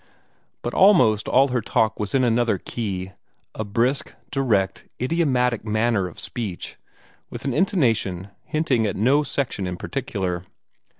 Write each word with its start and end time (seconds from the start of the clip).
But 0.63 0.73
almost 0.73 1.27
all 1.27 1.49
her 1.49 1.61
talk 1.61 1.99
was 1.99 2.15
in 2.15 2.23
another 2.23 2.57
key 2.57 3.11
a 3.53 3.63
brisk, 3.63 4.15
direct, 4.31 4.85
idiomatic 4.99 5.63
manner 5.63 6.07
of 6.07 6.19
speech, 6.19 6.75
with 7.29 7.45
an 7.45 7.53
intonation 7.53 8.29
hinting 8.45 8.87
at 8.87 8.95
no 8.95 9.21
section 9.21 9.67
in 9.67 9.77
particular. 9.77 10.43